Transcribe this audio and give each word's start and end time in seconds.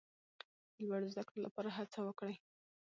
د 0.75 0.77
لوړو 0.87 1.11
زده 1.13 1.23
کړو 1.27 1.39
لپاره 1.47 1.69
هڅه 1.77 1.99
وکړئ. 2.03 2.35